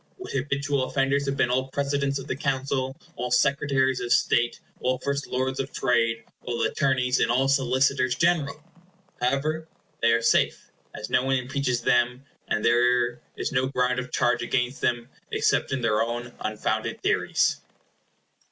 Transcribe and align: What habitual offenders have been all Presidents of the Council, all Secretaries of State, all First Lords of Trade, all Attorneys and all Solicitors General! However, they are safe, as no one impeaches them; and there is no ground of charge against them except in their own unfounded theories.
What 0.17 0.31
habitual 0.31 0.83
offenders 0.85 1.27
have 1.27 1.37
been 1.37 1.51
all 1.51 1.67
Presidents 1.67 2.17
of 2.17 2.25
the 2.25 2.35
Council, 2.35 2.97
all 3.17 3.29
Secretaries 3.29 3.99
of 3.99 4.11
State, 4.11 4.59
all 4.79 4.97
First 4.97 5.27
Lords 5.27 5.59
of 5.59 5.71
Trade, 5.71 6.23
all 6.41 6.63
Attorneys 6.63 7.19
and 7.19 7.29
all 7.29 7.47
Solicitors 7.47 8.15
General! 8.15 8.63
However, 9.21 9.67
they 10.01 10.11
are 10.13 10.23
safe, 10.23 10.71
as 10.95 11.11
no 11.11 11.23
one 11.23 11.35
impeaches 11.35 11.81
them; 11.81 12.23
and 12.47 12.65
there 12.65 13.21
is 13.37 13.51
no 13.51 13.67
ground 13.67 13.99
of 13.99 14.11
charge 14.11 14.41
against 14.41 14.81
them 14.81 15.07
except 15.31 15.71
in 15.71 15.81
their 15.81 16.01
own 16.01 16.33
unfounded 16.39 16.99
theories. 17.03 17.57